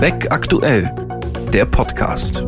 [0.00, 0.94] Beck aktuell,
[1.52, 2.44] der Podcast.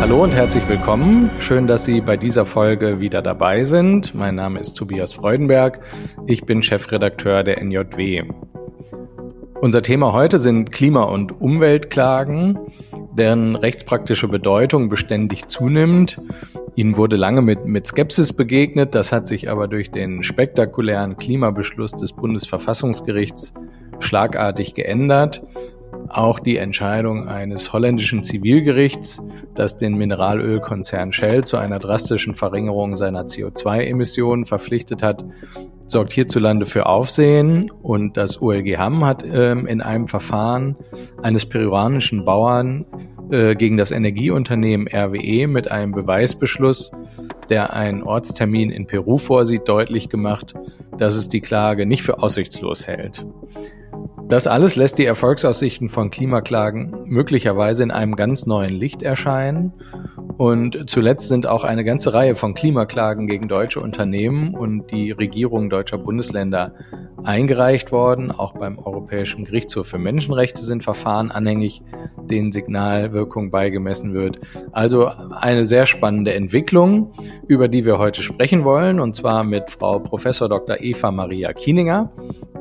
[0.00, 1.30] Hallo und herzlich willkommen.
[1.40, 4.14] Schön, dass Sie bei dieser Folge wieder dabei sind.
[4.14, 5.80] Mein Name ist Tobias Freudenberg.
[6.26, 8.22] Ich bin Chefredakteur der NJW.
[9.60, 12.60] Unser Thema heute sind Klima- und Umweltklagen,
[13.12, 16.18] deren rechtspraktische Bedeutung beständig zunimmt.
[16.76, 21.92] Ihnen wurde lange mit, mit Skepsis begegnet, das hat sich aber durch den spektakulären Klimabeschluss
[21.92, 23.52] des Bundesverfassungsgerichts
[23.98, 25.42] schlagartig geändert.
[26.08, 29.22] Auch die Entscheidung eines holländischen Zivilgerichts,
[29.54, 35.24] das den Mineralölkonzern Shell zu einer drastischen Verringerung seiner CO2-Emissionen verpflichtet hat,
[35.86, 40.76] sorgt hierzulande für Aufsehen und das OLG Hamm hat ähm, in einem Verfahren
[41.22, 42.84] eines peruanischen Bauern
[43.30, 46.92] äh, gegen das Energieunternehmen RWE mit einem Beweisbeschluss,
[47.48, 50.54] der einen Ortstermin in Peru vorsieht, deutlich gemacht,
[50.98, 53.26] dass es die Klage nicht für aussichtslos hält.
[54.28, 59.72] Das alles lässt die Erfolgsaussichten von Klimaklagen möglicherweise in einem ganz neuen Licht erscheinen.
[60.36, 65.70] Und zuletzt sind auch eine ganze Reihe von Klimaklagen gegen deutsche Unternehmen und die Regierungen
[65.70, 66.74] deutscher Bundesländer
[67.24, 68.30] eingereicht worden.
[68.30, 71.82] Auch beim Europäischen Gerichtshof für Menschenrechte sind Verfahren anhängig,
[72.24, 74.40] denen Signalwirkung beigemessen wird.
[74.72, 77.12] Also eine sehr spannende Entwicklung,
[77.46, 80.80] über die wir heute sprechen wollen, und zwar mit Frau Professor Dr.
[80.80, 82.12] Eva Maria Kieninger,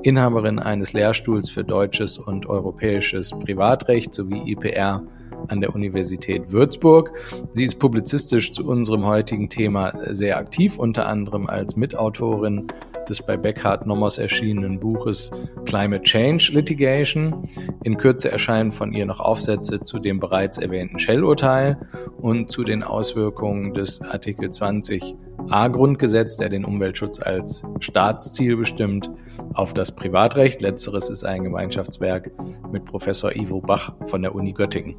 [0.03, 5.01] Inhaberin eines Lehrstuhls für deutsches und europäisches Privatrecht sowie IPR
[5.47, 7.11] an der Universität Würzburg.
[7.51, 12.67] Sie ist publizistisch zu unserem heutigen Thema sehr aktiv, unter anderem als Mitautorin
[13.09, 15.31] des bei Beckhardt Nommers erschienenen Buches
[15.65, 17.47] Climate Change Litigation.
[17.83, 21.77] In Kürze erscheinen von ihr noch Aufsätze zu dem bereits erwähnten Shell-Urteil
[22.17, 25.15] und zu den Auswirkungen des Artikel 20
[25.49, 29.11] A-Grundgesetz, der den Umweltschutz als Staatsziel bestimmt,
[29.53, 30.61] auf das Privatrecht.
[30.61, 32.31] Letzteres ist ein Gemeinschaftswerk
[32.71, 34.95] mit Professor Ivo Bach von der Uni Göttingen.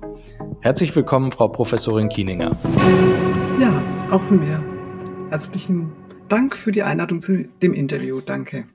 [0.61, 2.56] Herzlich willkommen, Frau Professorin Kieninger.
[3.61, 4.62] Ja, auch von mir.
[5.31, 5.93] Herzlichen
[6.28, 8.20] Dank für die Einladung zu dem Interview.
[8.20, 8.66] Danke.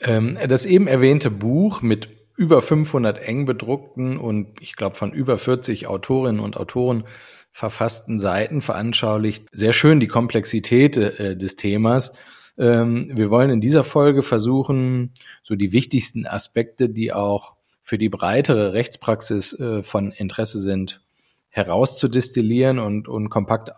[0.00, 5.38] Ähm, das eben erwähnte Buch mit über 500 eng bedruckten und ich glaube von über
[5.38, 7.04] 40 Autorinnen und Autoren
[7.52, 12.16] verfassten Seiten veranschaulicht sehr schön die Komplexität äh, des Themas.
[12.58, 15.12] Ähm, wir wollen in dieser Folge versuchen,
[15.44, 21.00] so die wichtigsten Aspekte, die auch für die breitere Rechtspraxis äh, von Interesse sind,
[21.48, 23.70] herauszudestillieren und, und kompakt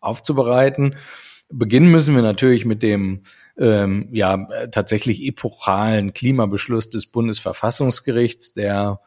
[0.00, 0.96] aufzubereiten.
[1.56, 3.22] Beginnen müssen wir natürlich mit dem
[3.56, 4.36] ähm, ja
[4.72, 9.00] tatsächlich epochalen Klimabeschluss des Bundesverfassungsgerichts, der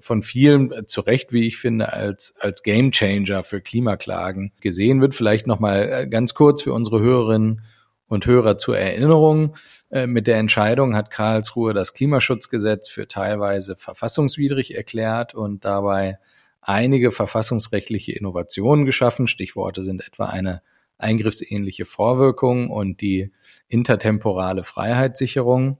[0.00, 5.14] von vielen zu Recht, wie ich finde, als, als Gamechanger für Klimaklagen gesehen wird.
[5.14, 7.62] Vielleicht nochmal äh, ganz kurz für unsere Hörerinnen
[8.08, 9.56] und Hörer zur Erinnerung.
[9.90, 16.18] Äh, mit der Entscheidung hat Karlsruhe das Klimaschutzgesetz für teilweise verfassungswidrig erklärt und dabei
[16.60, 19.26] einige verfassungsrechtliche Innovationen geschaffen.
[19.26, 20.62] Stichworte sind etwa eine
[20.98, 23.32] eingriffsähnliche Vorwirkung und die
[23.68, 25.78] intertemporale Freiheitssicherung.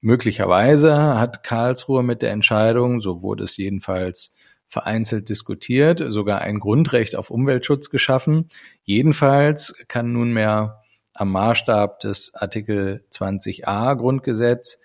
[0.00, 4.34] Möglicherweise hat Karlsruhe mit der Entscheidung, so wurde es jedenfalls
[4.66, 8.48] vereinzelt diskutiert, sogar ein Grundrecht auf Umweltschutz geschaffen.
[8.84, 10.82] Jedenfalls kann nunmehr
[11.12, 14.80] am Maßstab des Artikel 20a Grundgesetz,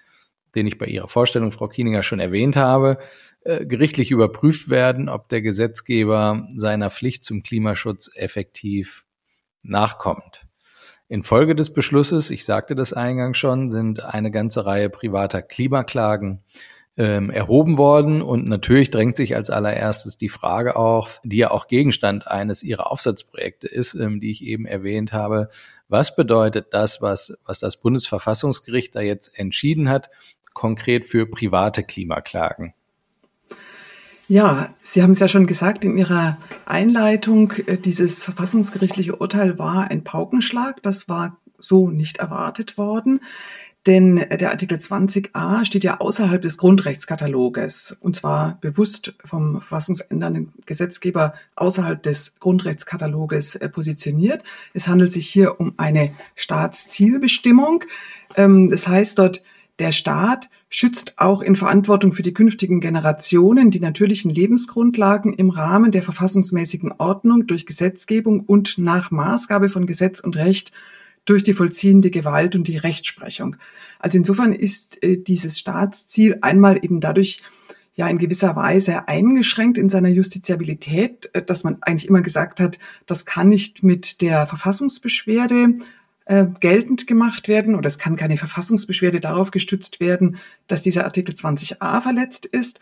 [0.56, 2.98] den ich bei Ihrer Vorstellung, Frau Kieninger, schon erwähnt habe,
[3.42, 9.05] äh, gerichtlich überprüft werden, ob der Gesetzgeber seiner Pflicht zum Klimaschutz effektiv
[9.70, 10.46] nachkommt.
[11.08, 16.42] Infolge des Beschlusses, ich sagte das eingangs schon, sind eine ganze Reihe privater Klimaklagen
[16.98, 18.22] ähm, erhoben worden.
[18.22, 22.92] Und natürlich drängt sich als allererstes die Frage auf, die ja auch Gegenstand eines ihrer
[22.92, 25.50] Aufsatzprojekte ist, ähm, die ich eben erwähnt habe.
[25.90, 30.10] Was bedeutet das, was, was das Bundesverfassungsgericht da jetzt entschieden hat,
[30.54, 32.74] konkret für private Klimaklagen?
[34.28, 39.92] Ja, Sie haben es ja schon gesagt in Ihrer Einleitung, äh, dieses verfassungsgerichtliche Urteil war
[39.92, 40.82] ein Paukenschlag.
[40.82, 43.22] Das war so nicht erwartet worden.
[43.86, 51.36] Denn der Artikel 20a steht ja außerhalb des Grundrechtskataloges und zwar bewusst vom verfassungsändernden Gesetzgeber
[51.56, 54.44] außerhalb des Grundrechtskataloges äh, positioniert.
[54.74, 57.84] Es handelt sich hier um eine Staatszielbestimmung.
[58.36, 59.44] Ähm, das heißt dort,
[59.78, 65.92] der Staat schützt auch in Verantwortung für die künftigen Generationen die natürlichen Lebensgrundlagen im Rahmen
[65.92, 70.74] der verfassungsmäßigen Ordnung durch Gesetzgebung und nach Maßgabe von Gesetz und Recht
[71.24, 73.56] durch die vollziehende Gewalt und die Rechtsprechung.
[74.00, 77.42] Also insofern ist äh, dieses Staatsziel einmal eben dadurch
[77.94, 82.80] ja in gewisser Weise eingeschränkt in seiner Justiziabilität, äh, dass man eigentlich immer gesagt hat,
[83.06, 85.76] das kann nicht mit der Verfassungsbeschwerde
[86.26, 90.38] äh, geltend gemacht werden oder es kann keine Verfassungsbeschwerde darauf gestützt werden,
[90.68, 92.80] dass dieser Artikel 20a verletzt ist.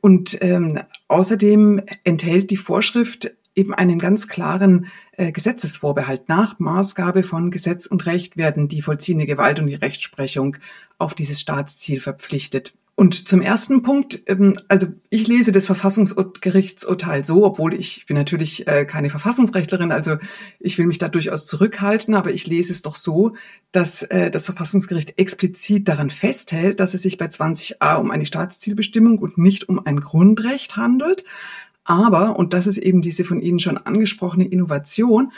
[0.00, 6.28] Und ähm, außerdem enthält die Vorschrift eben einen ganz klaren äh, Gesetzesvorbehalt.
[6.28, 10.56] Nach Maßgabe von Gesetz und Recht werden die vollziehende Gewalt und die Rechtsprechung
[10.98, 12.74] auf dieses Staatsziel verpflichtet.
[12.96, 18.68] Und zum ersten Punkt, ähm, also ich lese das Verfassungsgerichtsurteil so, obwohl ich bin natürlich
[18.68, 20.18] äh, keine Verfassungsrechtlerin, also
[20.60, 23.34] ich will mich da durchaus zurückhalten, aber ich lese es doch so,
[23.72, 29.18] dass äh, das Verfassungsgericht explizit daran festhält, dass es sich bei 20a um eine Staatszielbestimmung
[29.18, 31.24] und nicht um ein Grundrecht handelt.
[31.82, 35.32] Aber, und das ist eben diese von Ihnen schon angesprochene Innovation,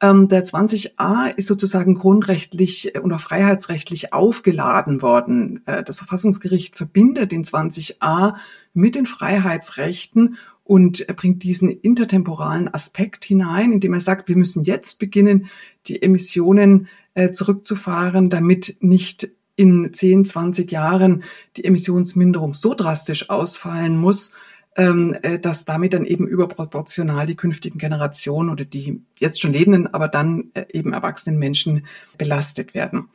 [0.00, 5.62] ähm, der 20a ist sozusagen grundrechtlich oder freiheitsrechtlich aufgeladen worden.
[5.66, 8.34] Äh, das Verfassungsgericht verbindet den 20a
[8.72, 14.98] mit den Freiheitsrechten und bringt diesen intertemporalen Aspekt hinein, indem er sagt, wir müssen jetzt
[14.98, 15.46] beginnen,
[15.86, 21.24] die Emissionen äh, zurückzufahren, damit nicht in 10, 20 Jahren
[21.56, 24.32] die Emissionsminderung so drastisch ausfallen muss, äh,
[24.74, 30.50] dass damit dann eben überproportional die künftigen Generationen oder die jetzt schon lebenden, aber dann
[30.54, 31.86] äh, eben erwachsenen Menschen
[32.18, 33.08] belastet werden.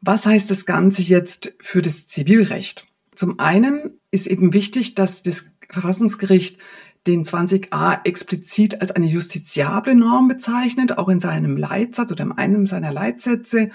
[0.00, 2.86] Was heißt das Ganze jetzt für das Zivilrecht?
[3.14, 6.58] Zum einen ist eben wichtig, dass das Verfassungsgericht
[7.06, 12.66] den 20a explizit als eine justiziable Norm bezeichnet, auch in seinem Leitsatz oder in einem
[12.66, 13.70] seiner Leitsätze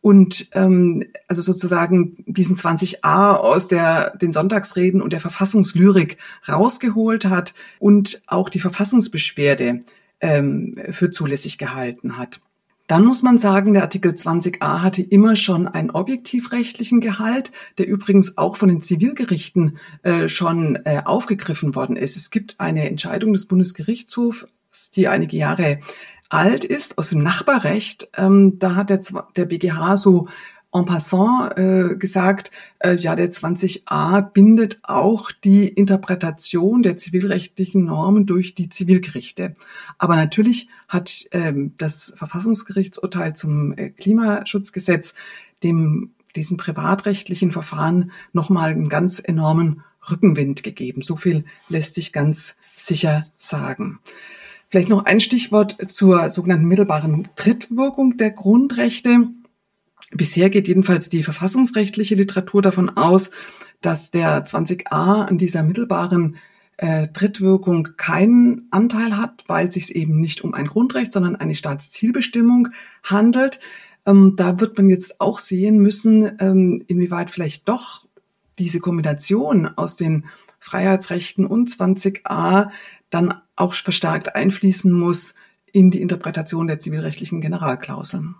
[0.00, 6.16] und ähm, also sozusagen diesen 20a aus der den Sonntagsreden und der Verfassungslyrik
[6.48, 9.80] rausgeholt hat und auch die Verfassungsbeschwerde
[10.20, 12.40] ähm, für zulässig gehalten hat.
[12.90, 18.36] Dann muss man sagen, der Artikel 20a hatte immer schon einen objektivrechtlichen Gehalt, der übrigens
[18.36, 22.16] auch von den Zivilgerichten äh, schon äh, aufgegriffen worden ist.
[22.16, 24.48] Es gibt eine Entscheidung des Bundesgerichtshofs,
[24.92, 25.78] die einige Jahre
[26.30, 28.08] alt ist, aus dem Nachbarrecht.
[28.16, 29.00] Ähm, da hat der,
[29.36, 30.28] der BGH so
[30.72, 38.24] en passant äh, gesagt, äh, ja, der 20a bindet auch die Interpretation der zivilrechtlichen Normen
[38.24, 39.54] durch die Zivilgerichte.
[39.98, 45.14] Aber natürlich hat ähm, das Verfassungsgerichtsurteil zum äh, Klimaschutzgesetz
[45.62, 51.02] dem diesen privatrechtlichen Verfahren nochmal einen ganz enormen Rückenwind gegeben.
[51.02, 53.98] So viel lässt sich ganz sicher sagen.
[54.70, 59.28] Vielleicht noch ein Stichwort zur sogenannten mittelbaren Trittwirkung der Grundrechte.
[60.12, 63.30] Bisher geht jedenfalls die verfassungsrechtliche Literatur davon aus,
[63.80, 66.36] dass der 20a an dieser mittelbaren
[66.76, 71.56] äh, Trittwirkung keinen Anteil hat, weil es sich eben nicht um ein Grundrecht, sondern eine
[71.56, 72.68] Staatszielbestimmung
[73.02, 73.58] handelt.
[74.06, 78.06] Ähm, da wird man jetzt auch sehen müssen, ähm, inwieweit vielleicht doch
[78.60, 80.26] diese Kombination aus den
[80.60, 82.70] Freiheitsrechten und 20a
[83.10, 85.34] dann auch verstärkt einfließen muss
[85.72, 88.36] in die Interpretation der zivilrechtlichen Generalklauseln.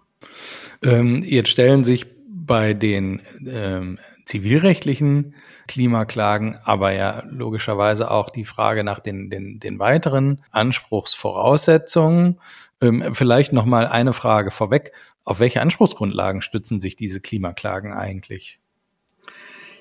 [0.83, 5.35] Ähm, jetzt stellen sich bei den ähm, zivilrechtlichen
[5.69, 12.41] Klimaklagen, aber ja logischerweise auch die Frage nach den, den, den weiteren Anspruchsvoraussetzungen.
[12.81, 14.93] Ähm, vielleicht noch mal eine Frage vorweg.
[15.25, 18.60] Auf welche Anspruchsgrundlagen stützen sich diese Klimaklagen eigentlich?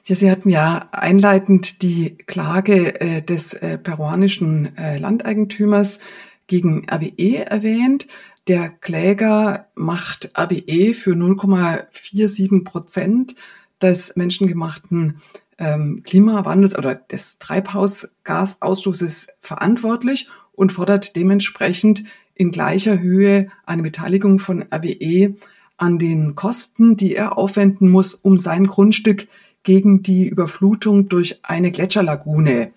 [0.05, 5.99] Ja, Sie hatten ja einleitend die Klage äh, des äh, peruanischen äh, Landeigentümers
[6.47, 8.07] gegen RWE erwähnt.
[8.47, 13.35] Der Kläger macht RWE für 0,47 Prozent
[13.81, 15.17] des menschengemachten
[15.59, 24.63] ähm, Klimawandels oder des Treibhausgasausstoßes verantwortlich und fordert dementsprechend in gleicher Höhe eine Beteiligung von
[24.73, 25.35] RWE
[25.77, 29.27] an den Kosten, die er aufwenden muss, um sein Grundstück
[29.63, 32.71] gegen die Überflutung durch eine Gletscherlagune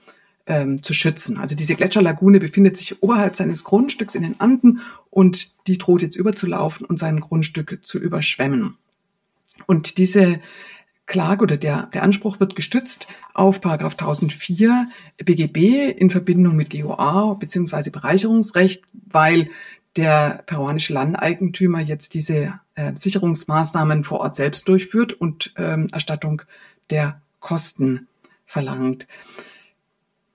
[0.47, 1.39] ähm, zu schützen.
[1.39, 6.17] Also diese Gletscherlagune befindet sich oberhalb seines Grundstücks in den Anden und die droht jetzt
[6.17, 8.77] überzulaufen und sein Grundstück zu überschwemmen.
[9.67, 10.41] Und diese
[11.07, 17.35] Klage oder der, der Anspruch wird gestützt auf Paragraph 1004 BGB in Verbindung mit GOA
[17.35, 17.91] bzw.
[17.91, 19.51] Bereicherungsrecht, weil
[19.97, 26.43] der peruanische Landeigentümer jetzt diese äh, Sicherungsmaßnahmen vor Ort selbst durchführt und ähm, Erstattung
[26.93, 28.07] der Kosten
[28.45, 29.09] verlangt.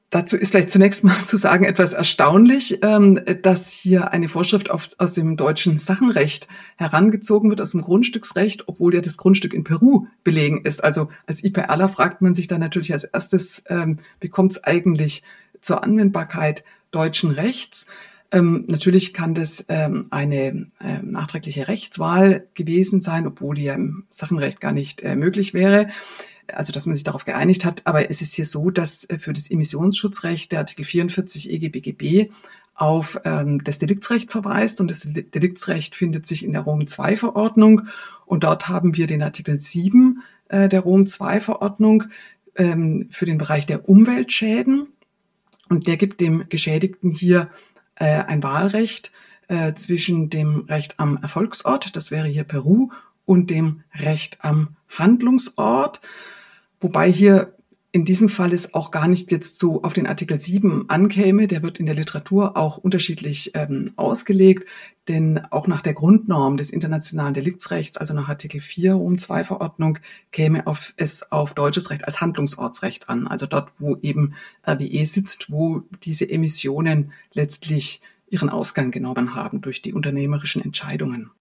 [0.09, 5.13] Dazu ist vielleicht zunächst mal zu sagen etwas erstaunlich, ähm, dass hier eine Vorschrift aus
[5.13, 6.47] dem deutschen Sachenrecht
[6.77, 10.83] herangezogen wird, aus dem Grundstücksrecht, obwohl ja das Grundstück in Peru belegen ist.
[10.83, 15.23] Also als IPRler fragt man sich dann natürlich als erstes, ähm, wie kommt es eigentlich
[15.61, 17.85] zur Anwendbarkeit deutschen Rechts?
[18.31, 20.67] Ähm, natürlich kann das ähm, eine
[21.01, 25.87] nachträgliche Rechtswahl gewesen sein, obwohl die ja im Sachenrecht gar nicht äh, möglich wäre
[26.54, 27.82] also dass man sich darauf geeinigt hat.
[27.86, 32.30] Aber es ist hier so, dass äh, für das Emissionsschutzrecht der Artikel 44 EGBGB
[32.75, 37.88] auf ähm, das Deliktsrecht verweist und das Deliktsrecht findet sich in der Rom II Verordnung
[38.25, 42.04] und dort haben wir den Artikel 7 äh, der Rom II Verordnung
[42.56, 44.88] ähm, für den Bereich der Umweltschäden
[45.70, 47.50] und der gibt dem Geschädigten hier
[47.96, 49.12] äh, ein Wahlrecht
[49.48, 52.89] äh, zwischen dem Recht am Erfolgsort, das wäre hier Peru,
[53.25, 56.01] und dem Recht am Handlungsort.
[56.79, 57.53] Wobei hier
[57.98, 61.48] in diesem Fall es auch gar nicht jetzt so auf den Artikel 7 ankäme.
[61.48, 64.67] Der wird in der Literatur auch unterschiedlich ähm, ausgelegt,
[65.07, 70.00] denn auch nach der Grundnorm des internationalen Deliktsrechts, also nach Artikel 4 um 2 Verordnung,
[70.31, 74.36] käme auf, es auf deutsches Recht als Handlungsortsrecht an, also dort, wo eben
[74.67, 81.31] RWE sitzt, wo diese Emissionen letztlich ihren Ausgang genommen haben durch die unternehmerischen Entscheidungen.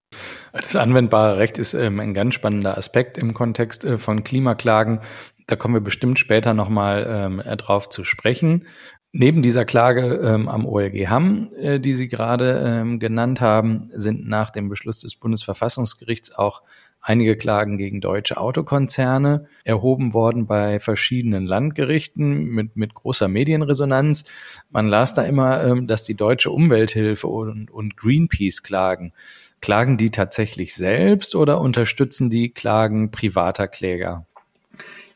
[0.52, 5.00] Das anwendbare Recht ist ähm, ein ganz spannender Aspekt im Kontext äh, von Klimaklagen.
[5.46, 8.66] Da kommen wir bestimmt später nochmal ähm, äh, drauf zu sprechen.
[9.12, 14.28] Neben dieser Klage ähm, am OLG Hamm, äh, die Sie gerade ähm, genannt haben, sind
[14.28, 16.62] nach dem Beschluss des Bundesverfassungsgerichts auch
[17.00, 24.24] einige Klagen gegen deutsche Autokonzerne erhoben worden bei verschiedenen Landgerichten mit, mit großer Medienresonanz.
[24.70, 29.12] Man las da immer, ähm, dass die deutsche Umwelthilfe und, und Greenpeace klagen.
[29.60, 34.26] Klagen die tatsächlich selbst oder unterstützen die Klagen privater Kläger?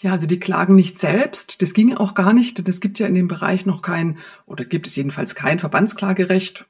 [0.00, 1.60] Ja, also die klagen nicht selbst.
[1.60, 2.66] Das ginge auch gar nicht.
[2.66, 6.66] Das gibt ja in dem Bereich noch kein, oder gibt es jedenfalls kein Verbandsklagerecht.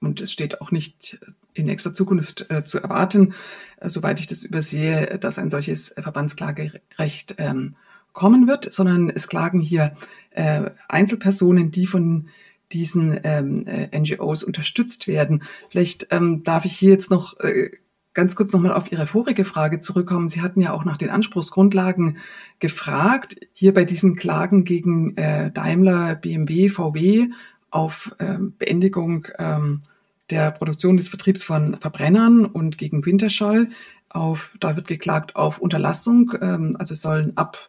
[0.00, 1.18] Und es steht auch nicht
[1.54, 3.34] in nächster Zukunft äh, zu erwarten,
[3.80, 7.74] äh, soweit ich das übersehe, dass ein solches Verbandsklagerecht ähm,
[8.12, 9.94] kommen wird, sondern es klagen hier
[10.30, 12.28] äh, Einzelpersonen, die von
[12.72, 15.42] diesen ähm, äh, NGOs unterstützt werden.
[15.68, 17.70] Vielleicht ähm, darf ich hier jetzt noch äh,
[18.14, 20.28] ganz kurz nochmal auf Ihre vorige Frage zurückkommen.
[20.28, 22.18] Sie hatten ja auch nach den Anspruchsgrundlagen
[22.58, 23.36] gefragt.
[23.52, 27.28] Hier bei diesen Klagen gegen äh, Daimler, BMW, VW
[27.70, 29.82] auf äh, Beendigung ähm,
[30.30, 33.68] der Produktion des Vertriebs von Verbrennern und gegen Winterschall.
[34.08, 36.32] Auf, da wird geklagt auf Unterlassung.
[36.40, 37.68] Ähm, also sollen ab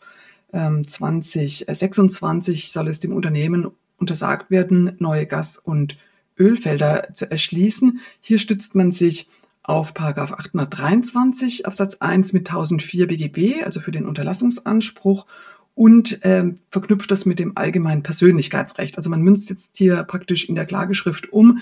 [0.53, 3.67] ähm, 2026 soll es dem Unternehmen
[4.01, 5.97] untersagt werden, neue Gas- und
[6.37, 7.99] Ölfelder zu erschließen.
[8.19, 9.29] Hier stützt man sich
[9.63, 15.27] auf Paragraph 823 Absatz 1 mit 1004 BGB, also für den Unterlassungsanspruch
[15.75, 18.97] und ähm, verknüpft das mit dem allgemeinen Persönlichkeitsrecht.
[18.97, 21.59] Also man münzt jetzt hier praktisch in der Klageschrift um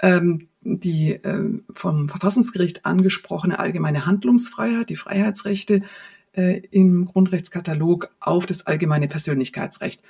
[0.00, 5.82] ähm, die äh, vom Verfassungsgericht angesprochene allgemeine Handlungsfreiheit, die Freiheitsrechte
[6.32, 10.02] äh, im Grundrechtskatalog auf das allgemeine Persönlichkeitsrecht.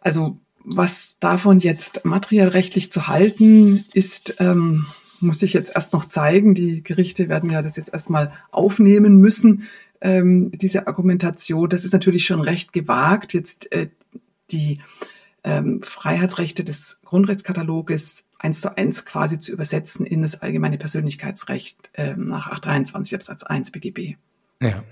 [0.00, 4.86] Also was davon jetzt materiell rechtlich zu halten ist, ähm,
[5.20, 6.54] muss ich jetzt erst noch zeigen.
[6.54, 9.68] Die Gerichte werden ja das jetzt erstmal aufnehmen müssen,
[10.00, 11.68] ähm, diese Argumentation.
[11.68, 13.88] Das ist natürlich schon recht gewagt, jetzt äh,
[14.50, 14.80] die
[15.44, 22.26] ähm, Freiheitsrechte des Grundrechtskataloges eins zu eins quasi zu übersetzen in das allgemeine Persönlichkeitsrecht ähm,
[22.26, 24.16] nach 823 Absatz 1 BGB.
[24.62, 24.84] Ja.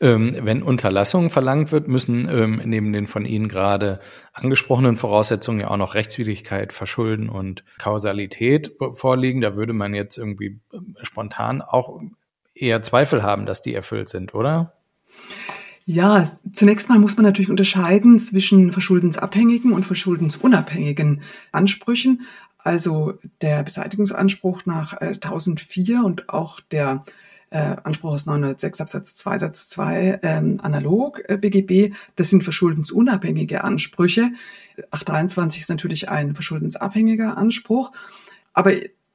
[0.00, 4.00] Ähm, wenn Unterlassung verlangt wird, müssen ähm, neben den von Ihnen gerade
[4.32, 9.40] angesprochenen Voraussetzungen ja auch noch Rechtswidrigkeit, Verschulden und Kausalität vorliegen.
[9.40, 12.00] Da würde man jetzt irgendwie ähm, spontan auch
[12.54, 14.72] eher Zweifel haben, dass die erfüllt sind, oder?
[15.84, 22.22] Ja, zunächst mal muss man natürlich unterscheiden zwischen verschuldensabhängigen und verschuldensunabhängigen Ansprüchen.
[22.58, 27.04] Also der Beseitigungsanspruch nach äh, 1004 und auch der
[27.52, 33.62] äh, Anspruch aus 906 Absatz 2 Satz 2 ähm, analog äh, BGB, das sind verschuldensunabhängige
[33.62, 34.30] Ansprüche.
[34.90, 37.92] 823 ist natürlich ein verschuldensabhängiger Anspruch,
[38.52, 38.72] aber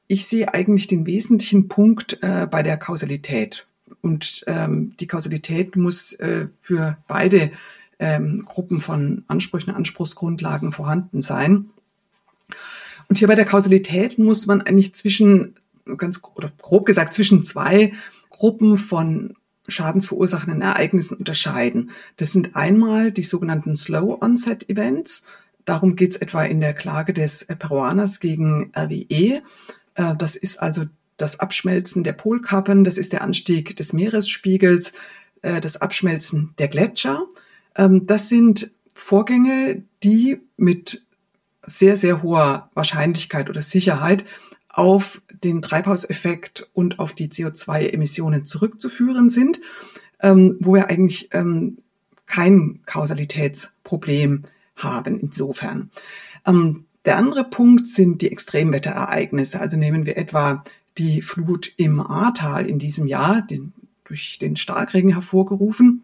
[0.07, 3.67] ich sehe eigentlich den wesentlichen Punkt äh, bei der Kausalität.
[4.01, 7.51] Und ähm, die Kausalität muss äh, für beide
[7.99, 11.69] ähm, Gruppen von Ansprüchen, Anspruchsgrundlagen vorhanden sein.
[13.09, 15.55] Und hier bei der Kausalität muss man eigentlich zwischen,
[15.97, 17.93] ganz oder grob gesagt, zwischen zwei
[18.37, 19.33] Gruppen von
[19.67, 21.91] schadensverursachenden Ereignissen unterscheiden.
[22.15, 25.23] Das sind einmal die sogenannten Slow Onset Events.
[25.65, 29.41] Darum geht es etwa in der Klage des Peruaners gegen RWE.
[29.95, 30.85] Äh, das ist also
[31.17, 34.93] das Abschmelzen der Polkappen, das ist der Anstieg des Meeresspiegels,
[35.41, 37.25] äh, das Abschmelzen der Gletscher.
[37.75, 41.03] Ähm, das sind Vorgänge, die mit
[41.65, 44.25] sehr, sehr hoher Wahrscheinlichkeit oder Sicherheit
[44.77, 49.59] auf den Treibhauseffekt und auf die CO2-Emissionen zurückzuführen sind,
[50.21, 51.79] ähm, wo wir eigentlich ähm,
[52.27, 54.43] kein Kausalitätsproblem
[54.75, 55.89] haben insofern.
[56.45, 59.59] Ähm, der andere Punkt sind die Extremwetterereignisse.
[59.59, 60.63] Also nehmen wir etwa
[60.99, 66.03] die Flut im Ahrtal in diesem Jahr, den, durch den Starkregen hervorgerufen.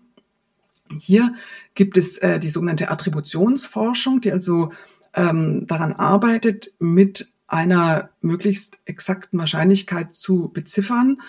[1.00, 1.36] Hier
[1.76, 4.72] gibt es äh, die sogenannte Attributionsforschung, die also
[5.14, 11.22] ähm, daran arbeitet, mit einer möglichst exakten Wahrscheinlichkeit zu beziffern,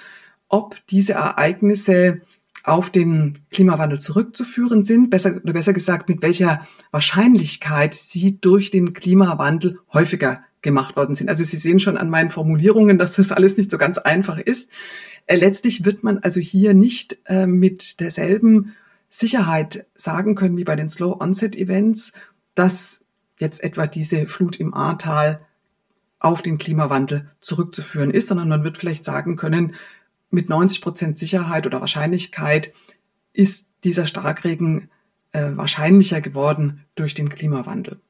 [0.48, 2.20] ob diese Ereignisse
[2.64, 8.94] auf den Klimawandel zurückzuführen sind, besser oder besser gesagt, mit welcher Wahrscheinlichkeit sie durch den
[8.94, 11.28] Klimawandel häufiger gemacht worden sind.
[11.28, 14.70] Also Sie sehen schon an meinen Formulierungen, dass das alles nicht so ganz einfach ist.
[15.26, 18.74] Äh, letztlich wird man also hier nicht äh, mit derselben
[19.10, 22.12] Sicherheit sagen können wie bei den Slow Onset Events,
[22.54, 23.04] dass
[23.38, 25.40] jetzt etwa diese Flut im Ahrtal
[26.24, 29.74] auf den Klimawandel zurückzuführen ist, sondern man wird vielleicht sagen können,
[30.30, 32.72] mit 90 Prozent Sicherheit oder Wahrscheinlichkeit
[33.34, 34.90] ist dieser Starkregen
[35.32, 38.00] äh, wahrscheinlicher geworden durch den Klimawandel.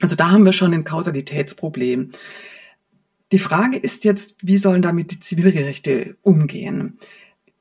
[0.00, 2.10] Also da haben wir schon ein Kausalitätsproblem.
[3.32, 6.98] Die Frage ist jetzt, wie sollen damit die Zivilgerichte umgehen?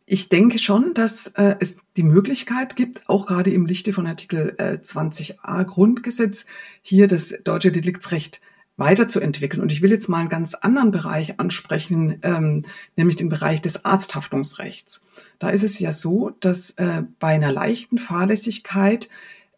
[0.06, 4.56] Ich denke schon, dass äh, es die Möglichkeit gibt, auch gerade im Lichte von Artikel
[4.58, 6.46] äh, 20a Grundgesetz,
[6.82, 8.42] hier das deutsche Deliktsrecht
[8.80, 9.62] weiterzuentwickeln.
[9.62, 13.86] Und ich will jetzt mal einen ganz anderen Bereich ansprechen, ähm, nämlich den Bereich des
[13.86, 15.02] Arzthaftungsrechts.
[15.38, 19.10] Da ist es ja so, dass äh, bei einer leichten Fahrlässigkeit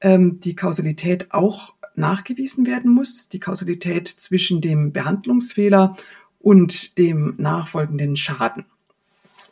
[0.02, 5.96] ähm, die Kausalität auch nachgewiesen werden muss, die Kausalität zwischen dem Behandlungsfehler
[6.40, 8.66] und dem nachfolgenden Schaden.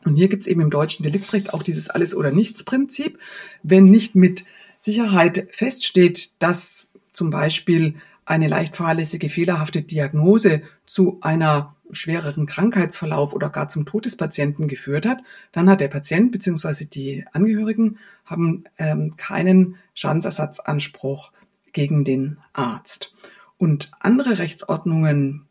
[0.06, 3.20] Und hier gibt es eben im deutschen Deliktsrecht auch dieses Alles- oder Nichts-Prinzip.
[3.64, 4.46] Wenn nicht mit
[4.80, 7.96] Sicherheit feststeht, dass zum Beispiel
[8.30, 14.68] eine leicht fahrlässige, fehlerhafte Diagnose zu einer schwereren Krankheitsverlauf oder gar zum Tod des Patienten
[14.68, 16.86] geführt hat, dann hat der Patient bzw.
[16.86, 21.32] die Angehörigen haben ähm, keinen Schadensersatzanspruch
[21.74, 23.16] gegen den Arzt.
[23.58, 25.48] Und andere Rechtsordnungen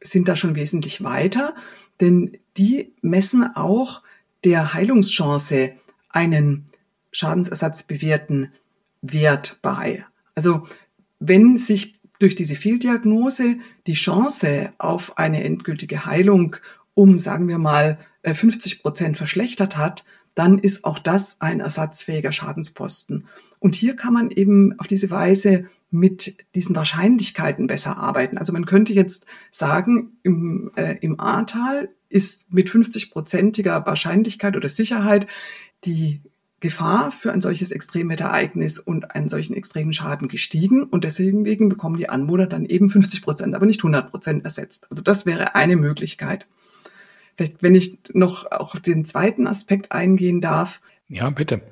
[0.00, 1.56] sind da schon wesentlich weiter,
[2.00, 4.02] denn die messen auch
[4.44, 5.72] der Heilungschance
[6.08, 6.66] einen
[7.10, 8.52] schadensersatzbewährten
[9.02, 10.06] Wert bei.
[10.36, 10.62] Also
[11.18, 13.56] wenn sich durch diese Fehldiagnose
[13.88, 16.56] die Chance auf eine endgültige Heilung
[16.94, 22.30] um, sagen wir mal, 50 äh, Prozent verschlechtert hat, dann ist auch das ein ersatzfähiger
[22.30, 23.26] Schadensposten.
[23.58, 28.38] Und hier kann man eben auf diese Weise mit diesen Wahrscheinlichkeiten besser arbeiten.
[28.38, 35.26] Also man könnte jetzt sagen, im, äh, im Ahrtal ist mit 50-prozentiger Wahrscheinlichkeit oder Sicherheit
[35.84, 36.20] die
[36.60, 42.10] Gefahr für ein solches Extremwetterereignis und einen solchen extremen Schaden gestiegen und deswegen bekommen die
[42.10, 44.86] Anwohner dann eben 50 Prozent, aber nicht 100 Prozent ersetzt.
[44.90, 46.46] Also das wäre eine Möglichkeit.
[47.36, 50.82] Vielleicht, wenn ich noch auf den zweiten Aspekt eingehen darf.
[51.08, 51.62] Ja, bitte.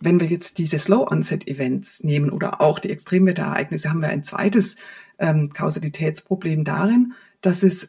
[0.00, 4.76] Wenn wir jetzt diese Slow-Onset-Events nehmen oder auch die Extremwetterereignisse, haben wir ein zweites
[5.18, 7.88] ähm, Kausalitätsproblem darin, dass es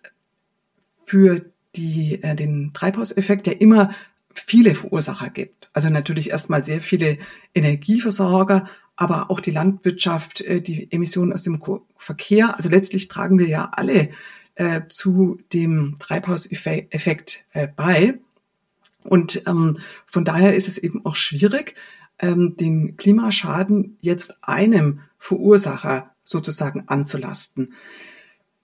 [1.06, 3.91] für die, äh, den Treibhauseffekt ja immer
[4.34, 5.62] viele Verursacher gibt.
[5.74, 7.18] Also natürlich erstmal sehr viele
[7.54, 11.62] Energieversorger, aber auch die Landwirtschaft, äh, die Emissionen aus dem
[11.98, 12.56] Verkehr.
[12.56, 14.10] Also letztlich tragen wir ja alle
[14.56, 18.20] äh, zu dem Treibhauseffekt äh, bei.
[19.04, 21.76] Und ähm, von daher ist es eben auch schwierig,
[22.20, 27.74] ähm, den Klimaschaden jetzt einem Verursacher sozusagen anzulasten.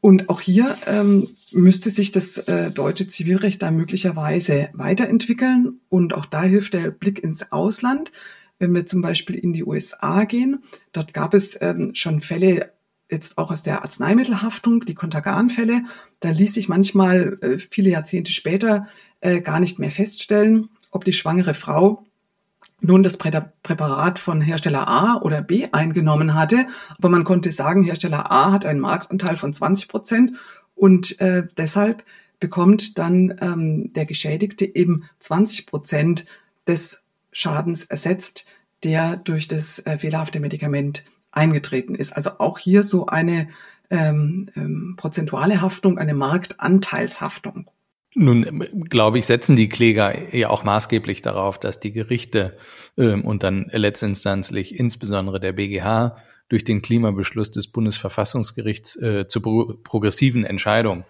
[0.02, 5.82] Und auch hier ähm, müsste sich das äh, deutsche Zivilrecht da möglicherweise weiterentwickeln.
[5.90, 8.12] Und auch da hilft der Blick ins Ausland.
[8.60, 12.74] Wenn wir zum Beispiel in die USA gehen, dort gab es ähm, schon Fälle
[13.10, 15.84] jetzt auch aus der Arzneimittelhaftung, die Kontergan-Fälle.
[16.20, 18.88] Da ließ sich manchmal äh, viele Jahrzehnte später
[19.22, 22.06] äh, gar nicht mehr feststellen, ob die schwangere Frau
[22.82, 28.32] nun das Präparat von Hersteller A oder B eingenommen hatte, aber man konnte sagen, Hersteller
[28.32, 30.34] A hat einen Marktanteil von 20 Prozent
[30.76, 32.04] und äh, deshalb
[32.40, 36.26] bekommt dann ähm, der Geschädigte eben 20 Prozent
[36.68, 38.46] des Schadens ersetzt,
[38.84, 42.16] der durch das äh, fehlerhafte Medikament eingetreten ist.
[42.16, 43.50] Also auch hier so eine
[43.90, 47.70] ähm, ähm, prozentuale Haftung, eine Marktanteilshaftung.
[48.22, 52.58] Nun, glaube ich, setzen die Kläger ja auch maßgeblich darauf, dass die Gerichte
[52.98, 56.18] ähm, und dann letztinstanzlich insbesondere der BGH
[56.50, 61.06] durch den Klimabeschluss des Bundesverfassungsgerichts äh, zu pro progressiven Entscheidungen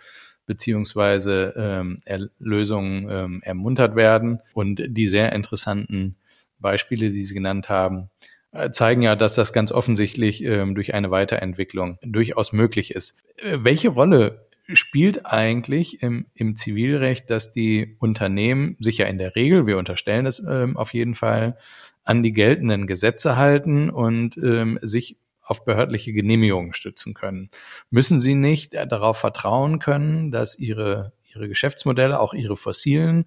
[0.45, 4.41] beziehungsweise ähm, Erlösungen ähm, ermuntert werden.
[4.53, 6.15] Und die sehr interessanten
[6.59, 8.11] Beispiele, die Sie genannt haben,
[8.51, 13.23] äh, zeigen ja, dass das ganz offensichtlich ähm, durch eine Weiterentwicklung durchaus möglich ist.
[13.37, 19.35] Äh, welche Rolle spielt eigentlich im, im Zivilrecht, dass die Unternehmen sich ja in der
[19.35, 21.57] Regel, wir unterstellen das ähm, auf jeden Fall,
[22.03, 27.49] an die geltenden Gesetze halten und ähm, sich auf behördliche Genehmigungen stützen können.
[27.89, 33.25] Müssen sie nicht darauf vertrauen können, dass ihre, ihre Geschäftsmodelle, auch ihre fossilen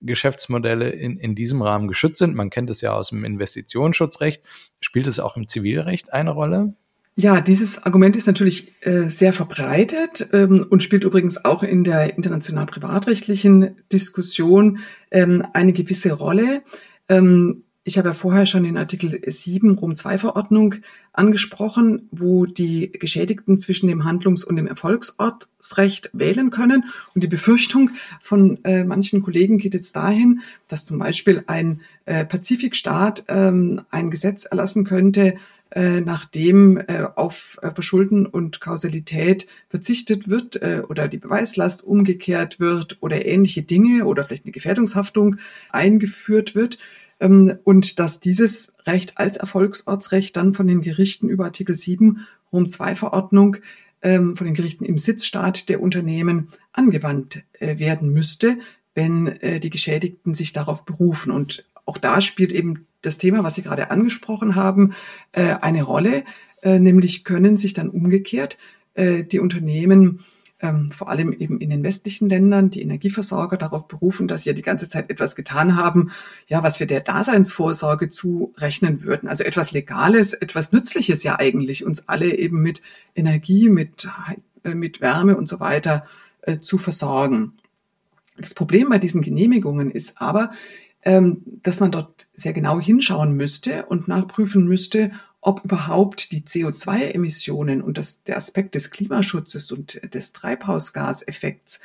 [0.00, 2.36] Geschäftsmodelle in, in diesem Rahmen geschützt sind?
[2.36, 4.42] Man kennt es ja aus dem Investitionsschutzrecht.
[4.80, 6.74] Spielt es auch im Zivilrecht eine Rolle?
[7.16, 12.16] Ja, dieses Argument ist natürlich äh, sehr verbreitet ähm, und spielt übrigens auch in der
[12.16, 14.80] international privatrechtlichen Diskussion
[15.12, 16.62] ähm, eine gewisse Rolle.
[17.08, 20.76] Ähm, ich habe ja vorher schon den Artikel 7 Rom 2 Verordnung
[21.12, 26.86] angesprochen, wo die Geschädigten zwischen dem Handlungs- und dem Erfolgsortsrecht wählen können.
[27.14, 27.90] Und die Befürchtung
[28.22, 34.10] von äh, manchen Kollegen geht jetzt dahin, dass zum Beispiel ein äh, Pazifikstaat ähm, ein
[34.10, 35.34] Gesetz erlassen könnte,
[35.74, 42.60] äh, nachdem äh, auf äh, Verschulden und Kausalität verzichtet wird äh, oder die Beweislast umgekehrt
[42.60, 45.36] wird oder ähnliche Dinge oder vielleicht eine Gefährdungshaftung
[45.70, 46.78] eingeführt wird
[47.18, 52.68] ähm, und dass dieses Recht als Erfolgsortsrecht dann von den Gerichten über Artikel 7 Rom
[52.68, 53.56] 2 Verordnung
[54.00, 58.58] ähm, von den Gerichten im Sitzstaat der Unternehmen angewandt äh, werden müsste,
[58.94, 61.32] wenn die Geschädigten sich darauf berufen.
[61.32, 64.94] Und auch da spielt eben das Thema, was Sie gerade angesprochen haben,
[65.32, 66.24] äh, eine Rolle,
[66.66, 68.56] nämlich können sich dann umgekehrt
[68.96, 70.20] die Unternehmen
[70.64, 74.54] ähm, vor allem eben in den westlichen Ländern, die Energieversorger darauf berufen, dass sie ja
[74.54, 76.10] die ganze Zeit etwas getan haben,
[76.46, 79.28] ja, was wir der Daseinsvorsorge zurechnen würden.
[79.28, 82.80] Also etwas Legales, etwas Nützliches ja eigentlich, uns alle eben mit
[83.14, 84.08] Energie, mit,
[84.62, 86.06] äh, mit Wärme und so weiter
[86.42, 87.52] äh, zu versorgen.
[88.38, 90.50] Das Problem bei diesen Genehmigungen ist aber,
[91.04, 95.10] dass man dort sehr genau hinschauen müsste und nachprüfen müsste,
[95.42, 101.80] ob überhaupt die CO2-Emissionen und das, der Aspekt des Klimaschutzes und des Treibhausgaseffekts,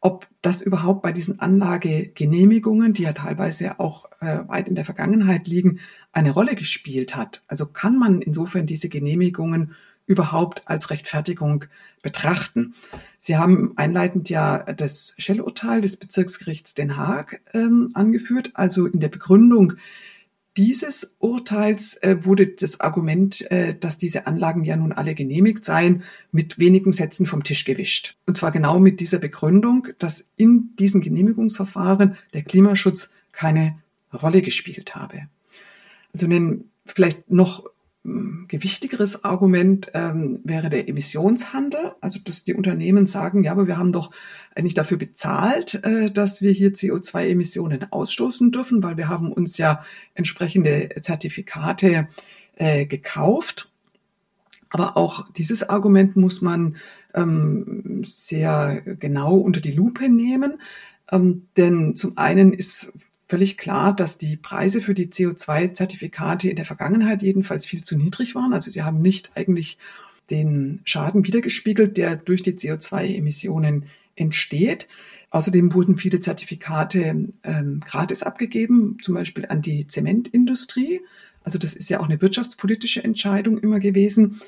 [0.00, 5.46] ob das überhaupt bei diesen Anlagegenehmigungen, die ja teilweise auch äh, weit in der Vergangenheit
[5.46, 5.80] liegen,
[6.12, 7.42] eine Rolle gespielt hat.
[7.48, 9.74] Also kann man insofern diese Genehmigungen
[10.06, 11.64] überhaupt als Rechtfertigung
[12.02, 12.74] betrachten.
[13.18, 18.50] Sie haben einleitend ja das Shell-Urteil des Bezirksgerichts Den Haag ähm, angeführt.
[18.54, 19.74] Also in der Begründung
[20.56, 26.02] dieses Urteils äh, wurde das Argument, äh, dass diese Anlagen ja nun alle genehmigt seien,
[26.32, 28.16] mit wenigen Sätzen vom Tisch gewischt.
[28.26, 33.78] Und zwar genau mit dieser Begründung, dass in diesen Genehmigungsverfahren der Klimaschutz keine
[34.14, 35.28] Rolle gespielt habe.
[36.14, 37.64] Also ein vielleicht noch
[38.48, 41.92] gewichtigeres Argument ähm, wäre der Emissionshandel.
[42.00, 44.10] Also, dass die Unternehmen sagen, ja, aber wir haben doch
[44.54, 49.84] eigentlich dafür bezahlt, äh, dass wir hier CO2-Emissionen ausstoßen dürfen, weil wir haben uns ja
[50.14, 52.08] entsprechende Zertifikate
[52.56, 53.70] äh, gekauft.
[54.70, 56.76] Aber auch dieses Argument muss man
[57.14, 60.60] ähm, sehr genau unter die Lupe nehmen.
[61.10, 62.92] Ähm, denn zum einen ist
[63.26, 68.34] völlig klar, dass die Preise für die CO2-Zertifikate in der Vergangenheit jedenfalls viel zu niedrig
[68.34, 68.52] waren.
[68.52, 69.78] Also sie haben nicht eigentlich
[70.30, 74.88] den Schaden wiedergespiegelt, der durch die CO2-Emissionen entsteht.
[75.30, 81.00] Außerdem wurden viele Zertifikate ähm, gratis abgegeben, zum Beispiel an die Zementindustrie.
[81.42, 84.40] Also das ist ja auch eine wirtschaftspolitische Entscheidung immer gewesen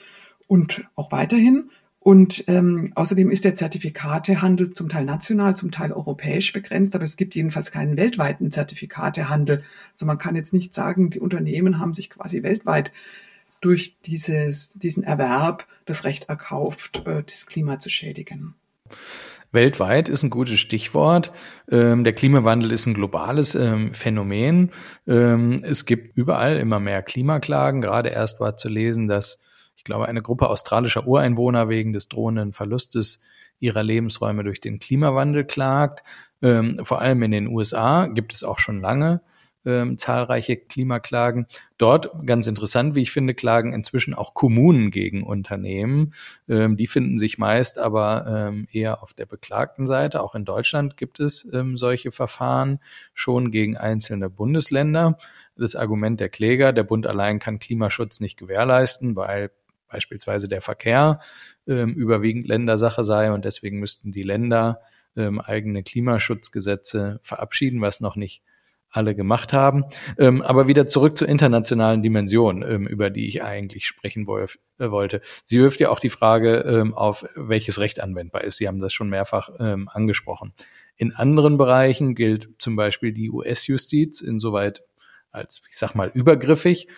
[0.47, 1.71] und auch weiterhin.
[2.09, 7.19] Und ähm, außerdem ist der Zertifikatehandel zum Teil national, zum Teil europäisch begrenzt, aber es
[7.19, 9.63] gibt jedenfalls keinen weltweiten Zertifikatehandel.
[9.93, 12.93] Also man kann jetzt nicht sagen, die Unternehmen haben sich quasi weltweit
[13.61, 18.55] durch dieses, diesen Erwerb das Recht erkauft, äh, das Klima zu schädigen.
[19.53, 21.31] Weltweit ist ein gutes Stichwort.
[21.71, 24.71] Ähm, der Klimawandel ist ein globales ähm, Phänomen.
[25.07, 27.83] Ähm, es gibt überall immer mehr Klimaklagen.
[27.83, 29.43] Gerade erst war zu lesen, dass
[29.79, 33.23] ich glaube, eine Gruppe australischer Ureinwohner wegen des drohenden Verlustes
[33.61, 36.03] ihrer Lebensräume durch den Klimawandel klagt.
[36.43, 39.23] Ähm, vor allem in den USA gibt es auch schon lange
[39.65, 41.47] ähm, zahlreiche Klimaklagen.
[41.77, 46.15] Dort, ganz interessant, wie ich finde, klagen inzwischen auch Kommunen gegen Unternehmen.
[46.49, 50.23] Ähm, die finden sich meist aber ähm, eher auf der beklagten Seite.
[50.23, 52.81] Auch in Deutschland gibt es ähm, solche Verfahren
[53.15, 55.19] schon gegen einzelne Bundesländer.
[55.57, 59.51] Das Argument der Kläger, der Bund allein kann Klimaschutz nicht gewährleisten, weil
[59.89, 61.21] beispielsweise der Verkehr
[61.67, 64.81] ähm, überwiegend Ländersache sei und deswegen müssten die Länder
[65.17, 68.43] ähm, eigene Klimaschutzgesetze verabschieden, was noch nicht
[68.91, 69.85] alle gemacht haben.
[70.19, 74.91] Ähm, aber wieder zurück zur internationalen Dimension, ähm, über die ich eigentlich sprechen wolf, äh,
[74.91, 75.21] wollte.
[75.45, 78.57] Sie wirft ja auch die Frage ähm, auf, welches Recht anwendbar ist.
[78.57, 80.55] Sie haben das schon mehrfach ähm, angesprochen.
[80.97, 84.83] In anderen Bereichen gilt zum Beispiel die US-Justiz insoweit
[85.31, 86.89] als, ich sag mal, übergriffig.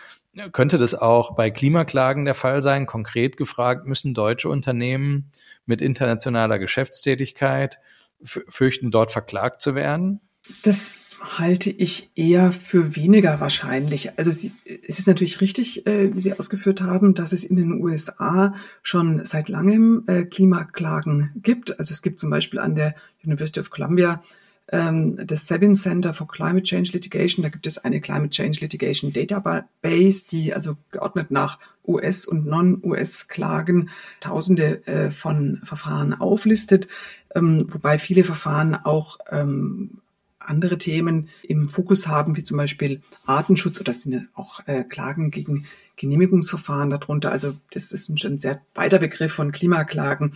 [0.53, 2.87] Könnte das auch bei Klimaklagen der Fall sein?
[2.87, 5.31] Konkret gefragt, müssen deutsche Unternehmen
[5.67, 7.79] mit internationaler Geschäftstätigkeit
[8.23, 10.21] fürchten, dort verklagt zu werden?
[10.63, 14.19] Das halte ich eher für weniger wahrscheinlich.
[14.19, 18.55] Also es ist natürlich richtig, äh, wie Sie ausgeführt haben, dass es in den USA
[18.83, 21.79] schon seit langem äh, Klimaklagen gibt.
[21.79, 24.23] Also es gibt zum Beispiel an der University of Columbia
[24.71, 27.43] ähm, das Sabin Center for Climate Change Litigation.
[27.43, 33.91] Da gibt es eine Climate Change Litigation Database, die also geordnet nach US- und Non-US-Klagen
[34.21, 36.89] Tausende äh, von Verfahren auflistet,
[37.35, 39.99] ähm, wobei viele Verfahren auch ähm,
[40.39, 45.67] andere Themen im Fokus haben, wie zum Beispiel Artenschutz oder sind auch äh, Klagen gegen
[45.97, 47.31] Genehmigungsverfahren darunter.
[47.31, 50.35] Also das ist ein, ein sehr weiter Begriff von Klimaklagen.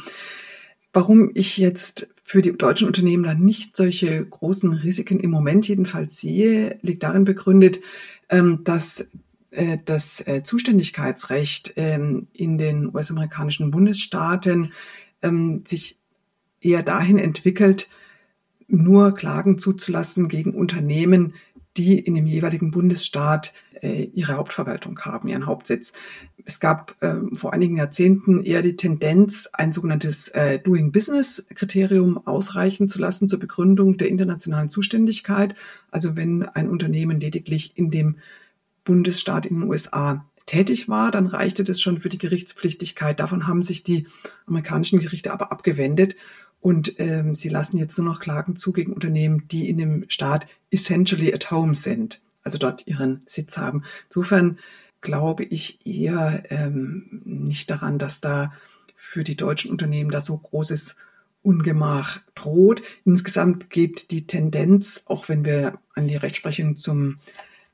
[0.92, 6.20] Warum ich jetzt für die deutschen Unternehmen da nicht solche großen Risiken im Moment jedenfalls
[6.20, 7.80] sehe, liegt darin begründet,
[8.30, 9.06] ähm, dass
[9.50, 14.72] äh, das äh, Zuständigkeitsrecht ähm, in den US-amerikanischen Bundesstaaten
[15.20, 15.98] ähm, sich
[16.62, 17.90] eher dahin entwickelt,
[18.68, 21.34] nur Klagen zuzulassen gegen Unternehmen,
[21.76, 23.52] die in dem jeweiligen Bundesstaat
[23.84, 25.92] äh, ihre Hauptverwaltung haben, ihren Hauptsitz.
[26.44, 32.26] Es gab äh, vor einigen Jahrzehnten eher die Tendenz, ein sogenanntes äh, Doing Business Kriterium
[32.26, 35.54] ausreichen zu lassen zur Begründung der internationalen Zuständigkeit.
[35.90, 38.16] Also wenn ein Unternehmen lediglich in dem
[38.84, 43.20] Bundesstaat in den USA tätig war, dann reichte das schon für die Gerichtspflichtigkeit.
[43.20, 44.06] Davon haben sich die
[44.46, 46.16] amerikanischen Gerichte aber abgewendet
[46.60, 50.46] und ähm, sie lassen jetzt nur noch Klagen zu gegen Unternehmen, die in dem Staat
[50.70, 53.84] essentially at home sind, also dort ihren Sitz haben.
[54.06, 54.58] Insofern
[55.00, 58.52] glaube ich eher ähm, nicht daran, dass da
[58.94, 60.96] für die deutschen Unternehmen da so großes
[61.42, 62.82] Ungemach droht.
[63.04, 67.18] Insgesamt geht die Tendenz, auch wenn wir an die Rechtsprechung zum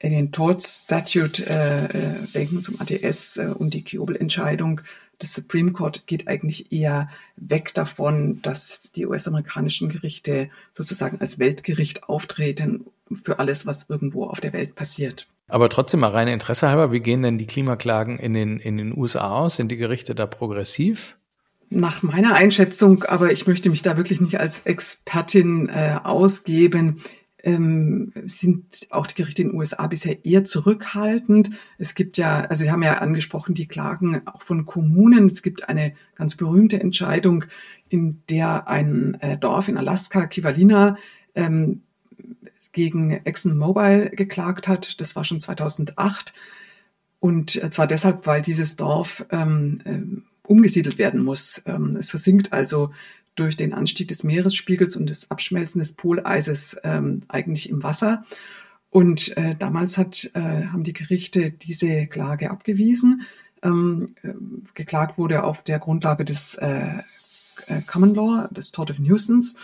[0.03, 4.81] den Tort Statute äh, äh, denken, zum ATS äh, und die Kiobel-Entscheidung,
[5.21, 12.05] das Supreme Court geht eigentlich eher weg davon, dass die US-amerikanischen Gerichte sozusagen als Weltgericht
[12.05, 15.29] auftreten für alles, was irgendwo auf der Welt passiert.
[15.49, 18.97] Aber trotzdem mal rein Interesse halber, wie gehen denn die Klimaklagen in den, in den
[18.97, 19.57] USA aus?
[19.57, 21.17] Sind die Gerichte da progressiv?
[21.69, 27.03] Nach meiner Einschätzung, aber ich möchte mich da wirklich nicht als Expertin äh, ausgeben,
[27.43, 31.51] ähm, sind auch die Gerichte in den USA bisher eher zurückhaltend.
[31.79, 35.27] Es gibt ja, also Sie haben ja angesprochen, die Klagen auch von Kommunen.
[35.27, 37.45] Es gibt eine ganz berühmte Entscheidung,
[37.89, 40.97] in der ein äh, Dorf in Alaska, Kivalina,
[41.35, 41.83] ähm,
[42.73, 45.01] gegen ExxonMobil geklagt hat.
[45.01, 46.33] Das war schon 2008.
[47.19, 51.63] Und äh, zwar deshalb, weil dieses Dorf ähm, äh, umgesiedelt werden muss.
[51.67, 52.91] Ähm, es versinkt also
[53.35, 58.25] durch den Anstieg des Meeresspiegels und das Abschmelzen des Poleises ähm, eigentlich im Wasser.
[58.91, 63.23] Und äh, damals hat, äh, haben die Gerichte diese Klage abgewiesen.
[63.63, 64.33] Ähm, äh,
[64.75, 66.99] geklagt wurde auf der Grundlage des äh,
[67.67, 69.57] äh Common Law, des Tort of Nuisance.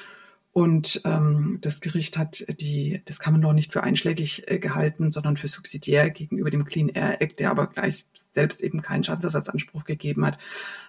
[0.57, 5.37] Und ähm, das Gericht hat die, das Common Law nicht für einschlägig äh, gehalten, sondern
[5.37, 10.25] für subsidiär gegenüber dem Clean Air Act, der aber gleich selbst eben keinen Schadensersatzanspruch gegeben
[10.25, 10.39] hat.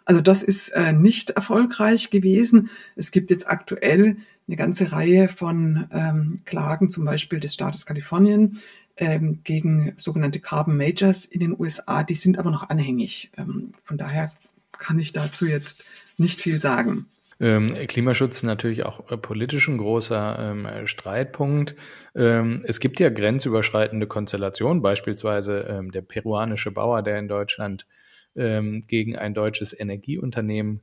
[0.06, 2.70] Also das ist äh, nicht erfolgreich gewesen.
[2.96, 4.16] Es gibt jetzt aktuell
[4.48, 8.62] eine ganze Reihe von ähm, Klagen, zum Beispiel des Staates Kalifornien,
[8.96, 12.04] ähm, gegen sogenannte Carbon Majors in den USA.
[12.04, 13.32] Die sind aber noch anhängig.
[13.36, 14.32] Ähm, von daher
[14.72, 15.84] kann ich dazu jetzt
[16.16, 17.08] nicht viel sagen.
[17.40, 21.76] Ähm, Klimaschutz ist natürlich auch äh, politisch ein großer ähm, Streitpunkt.
[22.16, 27.86] Ähm, es gibt ja grenzüberschreitende Konstellationen, beispielsweise ähm, der peruanische Bauer, der in Deutschland
[28.36, 30.82] ähm, gegen ein deutsches Energieunternehmen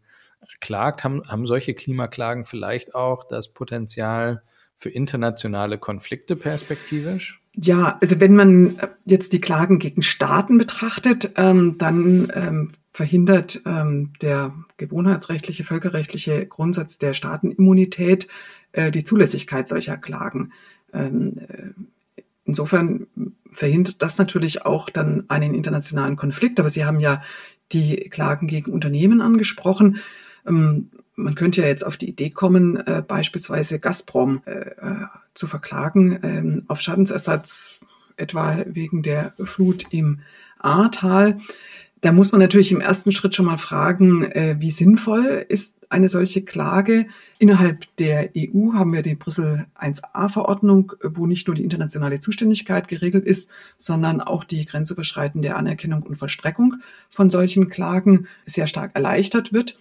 [0.60, 1.02] klagt.
[1.02, 4.42] Haben, haben solche Klimaklagen vielleicht auch das Potenzial
[4.76, 7.40] für internationale Konflikte perspektivisch?
[7.56, 14.12] Ja, also wenn man jetzt die Klagen gegen Staaten betrachtet, ähm, dann ähm, verhindert ähm,
[14.20, 18.28] der gewohnheitsrechtliche, völkerrechtliche Grundsatz der Staatenimmunität
[18.72, 20.52] äh, die Zulässigkeit solcher Klagen.
[20.92, 23.06] Ähm, äh, insofern
[23.52, 26.58] verhindert das natürlich auch dann einen internationalen Konflikt.
[26.58, 27.22] Aber Sie haben ja
[27.72, 29.98] die Klagen gegen Unternehmen angesprochen.
[31.16, 35.48] Ähm, man könnte ja jetzt auf die Idee kommen, äh, beispielsweise Gazprom äh, äh zu
[35.48, 37.81] verklagen äh, auf Schadensersatz,
[38.16, 40.20] etwa wegen der Flut im
[40.61, 41.38] Ahrtal.
[42.05, 46.11] Da muss man natürlich im ersten Schritt schon mal fragen, äh, wie sinnvoll ist eine
[46.11, 47.07] solche Klage.
[47.38, 53.24] Innerhalb der EU haben wir die Brüssel 1a-Verordnung, wo nicht nur die internationale Zuständigkeit geregelt
[53.24, 56.74] ist, sondern auch die grenzüberschreitende Anerkennung und Vollstreckung
[57.09, 59.79] von solchen Klagen sehr stark erleichtert wird.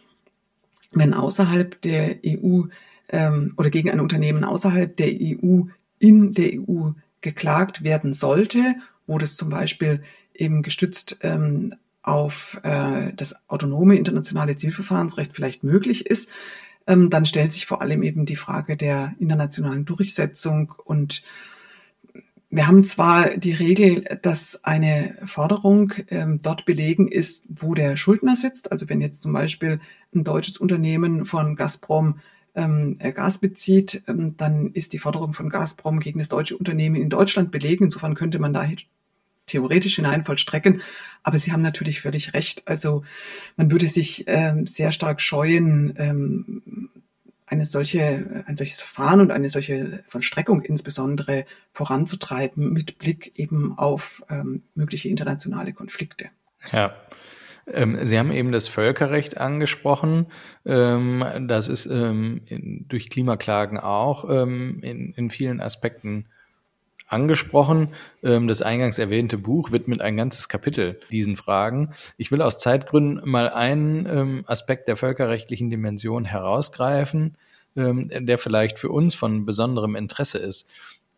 [0.94, 2.64] Wenn außerhalb der EU
[3.10, 5.64] ähm, oder gegen ein Unternehmen außerhalb der EU
[6.00, 8.76] in der EU geklagt werden sollte,
[9.08, 10.04] wo das zum Beispiel
[10.34, 16.30] eben gestützt ähm, auf äh, das autonome internationale Zielverfahrensrecht vielleicht möglich ist,
[16.86, 21.24] ähm, dann stellt sich vor allem eben die Frage der internationalen Durchsetzung und
[22.56, 28.36] wir haben zwar die Regel, dass eine Forderung ähm, dort belegen ist, wo der Schuldner
[28.36, 28.72] sitzt.
[28.72, 29.80] Also wenn jetzt zum Beispiel
[30.14, 32.20] ein deutsches Unternehmen von Gazprom
[32.54, 36.96] ähm, äh, Gas bezieht, ähm, dann ist die Forderung von Gazprom gegen das deutsche Unternehmen
[36.96, 37.86] in Deutschland belegen.
[37.86, 38.68] Insofern könnte man da
[39.48, 40.82] theoretisch hinein vollstrecken.
[41.24, 42.68] Aber Sie haben natürlich völlig recht.
[42.68, 43.04] Also
[43.58, 46.83] man würde sich ähm, sehr stark scheuen, ähm,
[47.64, 54.22] eine solche, ein solches Verfahren und eine solche Vollstreckung insbesondere voranzutreiben mit Blick eben auf
[54.30, 56.26] ähm, mögliche internationale Konflikte.
[56.74, 56.94] Ja.
[57.66, 60.28] Ähm, Sie haben eben das Völkerrecht angesprochen.
[60.66, 62.42] Ähm, das ist ähm,
[62.90, 66.26] durch Klimaklagen auch in, vielen Aspekten
[67.08, 67.90] angesprochen.
[68.22, 71.94] Das eingangs erwähnte Buch widmet ein ganzes Kapitel diesen Fragen.
[72.18, 77.38] Ich will aus Zeitgründen mal einen Aspekt der völkerrechtlichen Dimension herausgreifen,
[77.76, 80.70] ähm, der vielleicht für uns von besonderem Interesse ist.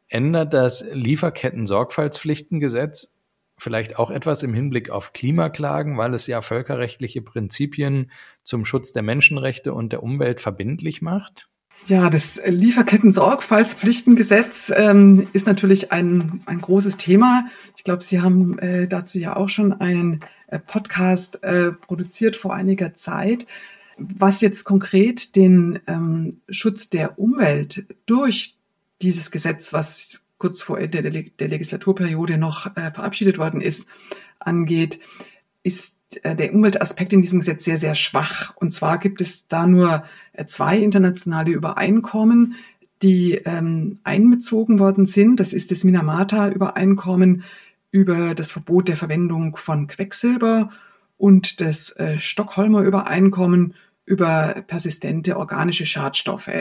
[0.08, 3.16] Ändert das Lieferketten-Sorgfaltspflichtengesetz
[3.58, 8.12] vielleicht auch etwas im Hinblick auf Klimaklagen, weil es ja völkerrechtliche Prinzipien
[8.44, 11.48] zum Schutz der Menschenrechte und der Umwelt verbindlich macht?
[11.88, 17.48] Ja, das Lieferketten-Sorgfaltspflichtengesetz ähm, ist natürlich ein, ein großes Thema.
[17.76, 22.56] Ich glaube, Sie haben äh, dazu ja auch schon einen äh, Podcast äh, produziert vor
[22.56, 23.46] einiger Zeit.
[23.98, 28.58] Was jetzt konkret den ähm, Schutz der Umwelt durch
[29.02, 33.88] dieses Gesetz, was kurz vor Ende der, der Legislaturperiode noch äh, verabschiedet worden ist,
[34.40, 35.00] angeht,
[35.64, 38.56] ist äh, der Umweltaspekt in diesem Gesetz sehr, sehr schwach.
[38.58, 40.04] Und zwar gibt es da nur
[40.34, 42.56] äh, zwei internationale Übereinkommen,
[43.02, 45.40] die ähm, einbezogen worden sind.
[45.40, 47.44] Das ist das Minamata-Übereinkommen
[47.92, 50.70] über das Verbot der Verwendung von Quecksilber
[51.18, 53.74] und das äh, Stockholmer Übereinkommen
[54.06, 56.52] über persistente organische Schadstoffe.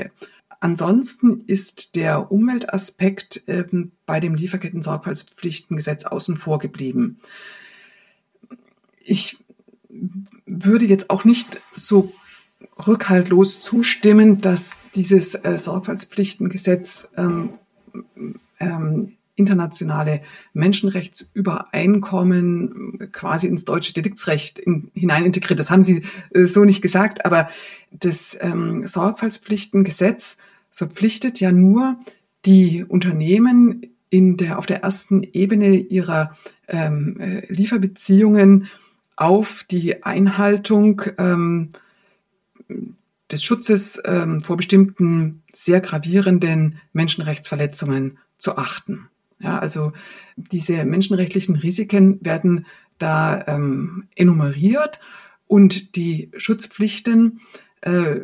[0.61, 7.19] Ansonsten ist der Umweltaspekt ähm, bei dem Lieferketten-Sorgfaltspflichtengesetz außen vor geblieben.
[9.01, 9.37] Ich
[10.47, 12.12] würde jetzt auch nicht so
[12.87, 17.59] rückhaltlos zustimmen, dass dieses äh, Sorgfaltspflichtengesetz ähm,
[18.59, 25.61] ähm, internationale Menschenrechtsübereinkommen quasi ins deutsche Deliktsrecht in, hinein integriert.
[25.61, 27.49] Das haben Sie äh, so nicht gesagt, aber
[27.90, 30.37] das ähm, Sorgfaltspflichtengesetz
[30.70, 31.97] verpflichtet ja nur
[32.47, 36.37] die Unternehmen in der, auf der ersten Ebene ihrer
[36.68, 38.68] ähm, äh, Lieferbeziehungen
[39.16, 41.70] auf die Einhaltung ähm,
[43.31, 49.09] des Schutzes ähm, vor bestimmten sehr gravierenden Menschenrechtsverletzungen zu achten.
[49.40, 49.92] Ja, also
[50.37, 52.66] diese menschenrechtlichen Risiken werden
[52.99, 55.01] da ähm, enumeriert
[55.47, 57.40] und die Schutzpflichten
[57.81, 58.20] äh,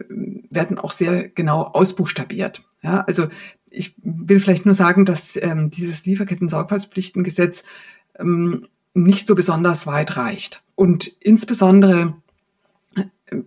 [0.51, 2.62] werden auch sehr genau ausbuchstabiert.
[2.83, 3.29] Ja, also
[3.70, 7.62] ich will vielleicht nur sagen, dass ähm, dieses Lieferketten-Sorgfaltspflichtengesetz
[8.18, 10.62] ähm, nicht so besonders weit reicht.
[10.75, 12.14] Und insbesondere,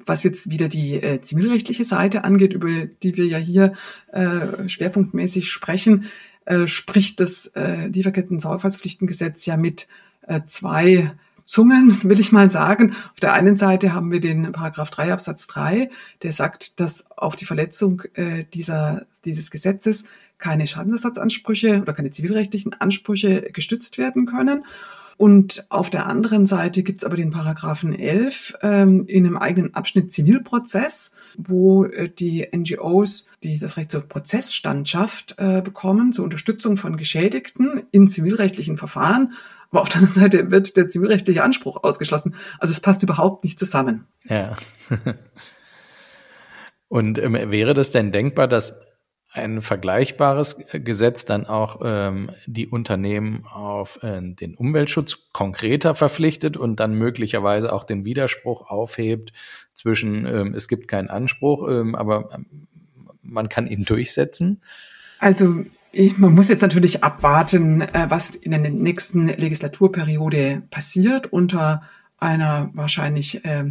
[0.06, 3.73] was jetzt wieder die äh, zivilrechtliche Seite angeht, über die wir ja hier
[4.12, 6.06] äh, schwerpunktmäßig sprechen,
[6.45, 9.88] äh, spricht das äh, Lieferketten-Sorgfaltspflichtengesetz ja mit
[10.27, 11.12] äh, zwei
[11.45, 12.95] Zungen, das will ich mal sagen.
[13.12, 15.89] Auf der einen Seite haben wir den Paragraph 3 Absatz 3,
[16.21, 20.06] der sagt, dass auf die Verletzung äh, dieser, dieses Gesetzes
[20.38, 24.65] keine Schadensersatzansprüche oder keine zivilrechtlichen Ansprüche gestützt werden können.
[25.17, 30.12] Und auf der anderen Seite gibt's aber den Paragraphen 11 ähm, in einem eigenen Abschnitt
[30.12, 36.97] Zivilprozess, wo äh, die NGOs, die das Recht zur Prozessstandschaft äh, bekommen, zur Unterstützung von
[36.97, 39.34] Geschädigten in zivilrechtlichen Verfahren.
[39.71, 42.36] Aber auf der anderen Seite wird der zivilrechtliche Anspruch ausgeschlossen.
[42.60, 44.06] Also es passt überhaupt nicht zusammen.
[44.26, 44.56] Ja.
[46.89, 48.80] Und ähm, wäre das denn denkbar, dass
[49.34, 56.80] ein vergleichbares Gesetz dann auch ähm, die Unternehmen auf äh, den Umweltschutz konkreter verpflichtet und
[56.80, 59.34] dann möglicherweise auch den Widerspruch aufhebt
[59.74, 62.67] zwischen ähm, es gibt keinen Anspruch, ähm, aber ähm,
[63.24, 64.62] man kann ihn durchsetzen?
[65.17, 71.84] Also ich, man muss jetzt natürlich abwarten, äh, was in der nächsten Legislaturperiode passiert unter
[72.19, 73.65] einer wahrscheinlich äh,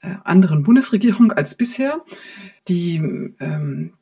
[0.00, 2.00] äh, anderen Bundesregierung als bisher.
[2.68, 2.96] Die
[3.40, 3.92] ähm,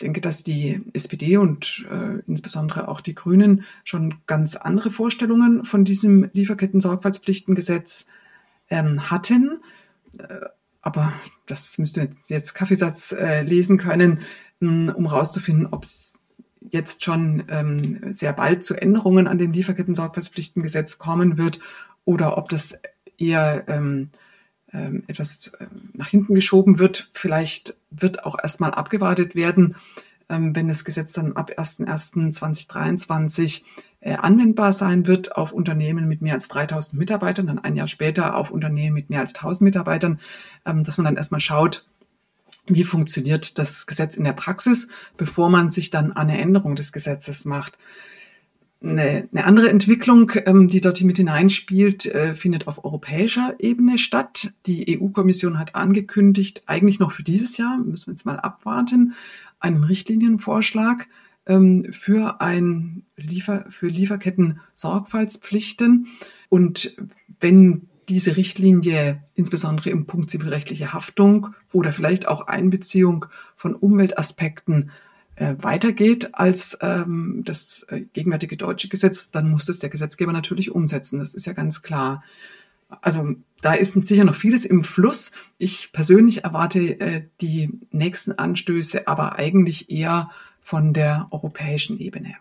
[0.00, 5.84] denke, dass die SPD und äh, insbesondere auch die Grünen schon ganz andere Vorstellungen von
[5.84, 8.06] diesem Lieferketten-Sorgfaltspflichtengesetz
[8.70, 9.60] ähm, hatten.
[10.18, 10.46] Äh,
[10.80, 11.12] aber
[11.46, 14.20] das müsste jetzt Kaffeesatz äh, lesen können,
[14.60, 16.20] mh, um herauszufinden, ob es
[16.70, 21.60] jetzt schon ähm, sehr bald zu Änderungen an dem Lieferketten-Sorgfaltspflichtengesetz kommen wird
[22.04, 22.78] oder ob das
[23.18, 24.10] eher ähm,
[24.76, 27.08] ähm, etwas äh, nach hinten geschoben wird.
[27.12, 29.76] Vielleicht wird auch erstmal abgewartet werden,
[30.28, 33.62] ähm, wenn das Gesetz dann ab 01.01.2023
[34.00, 38.36] äh, anwendbar sein wird auf Unternehmen mit mehr als 3000 Mitarbeitern, dann ein Jahr später
[38.36, 40.20] auf Unternehmen mit mehr als 1000 Mitarbeitern,
[40.64, 41.86] ähm, dass man dann erstmal schaut,
[42.66, 46.92] wie funktioniert das Gesetz in der Praxis, bevor man sich dann an eine Änderung des
[46.92, 47.78] Gesetzes macht.
[48.82, 54.52] Eine, eine andere Entwicklung, ähm, die dort mit hineinspielt, äh, findet auf europäischer Ebene statt.
[54.66, 59.14] Die EU-Kommission hat angekündigt, eigentlich noch für dieses Jahr, müssen wir jetzt mal abwarten,
[59.60, 61.08] einen Richtlinienvorschlag
[61.46, 66.08] ähm, für ein Liefer, für Lieferketten-Sorgfaltspflichten.
[66.50, 66.94] Und
[67.40, 74.92] wenn diese Richtlinie insbesondere im Punkt zivilrechtliche Haftung oder vielleicht auch Einbeziehung von Umweltaspekten
[75.36, 80.70] äh, weitergeht als ähm, das äh, gegenwärtige deutsche Gesetz, dann muss das der Gesetzgeber natürlich
[80.70, 81.18] umsetzen.
[81.18, 82.22] Das ist ja ganz klar.
[83.00, 85.32] Also da ist sicher noch vieles im Fluss.
[85.58, 90.30] Ich persönlich erwarte äh, die nächsten Anstöße aber eigentlich eher
[90.60, 92.34] von der europäischen Ebene.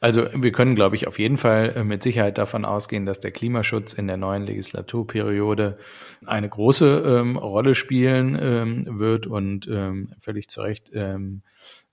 [0.00, 3.30] Also wir können, glaube ich, auf jeden Fall äh, mit Sicherheit davon ausgehen, dass der
[3.30, 5.78] Klimaschutz in der neuen Legislaturperiode
[6.26, 11.42] eine große ähm, Rolle spielen ähm, wird und ähm, völlig zu Recht ähm,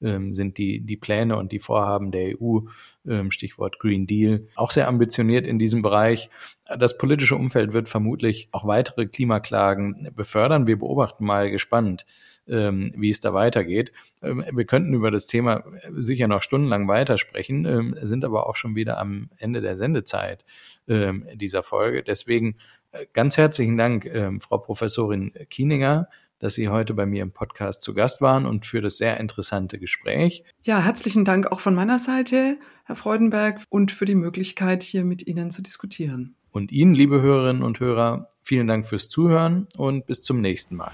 [0.01, 2.59] ähm, sind die, die Pläne und die Vorhaben der EU,
[3.07, 6.29] ähm, Stichwort Green Deal, auch sehr ambitioniert in diesem Bereich.
[6.77, 10.67] Das politische Umfeld wird vermutlich auch weitere Klimaklagen befördern.
[10.67, 12.05] Wir beobachten mal gespannt,
[12.49, 13.91] ähm, wie es da weitergeht.
[14.21, 18.75] Ähm, wir könnten über das Thema sicher noch stundenlang weitersprechen, ähm, sind aber auch schon
[18.75, 20.45] wieder am Ende der Sendezeit
[20.87, 22.03] ähm, dieser Folge.
[22.03, 22.55] Deswegen
[22.91, 26.07] äh, ganz herzlichen Dank, ähm, Frau Professorin Kieninger,
[26.39, 29.79] dass Sie heute bei mir im Podcast zu Gast waren und für das sehr interessante
[29.79, 30.43] Gespräch.
[30.63, 35.25] Ja, herzlichen Dank auch von meiner Seite, Herr Freudenberg, und für die Möglichkeit, hier mit
[35.25, 36.35] Ihnen zu diskutieren.
[36.51, 40.93] Und Ihnen, liebe Hörerinnen und Hörer, vielen Dank fürs Zuhören und bis zum nächsten Mal.